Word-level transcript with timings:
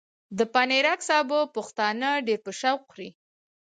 د 0.37 0.39
پنېرک 0.53 0.99
سابه 1.09 1.39
پښتانه 1.55 2.09
ډېر 2.27 2.39
په 2.45 2.51
شوق 2.59 2.81
خوري۔ 2.89 3.09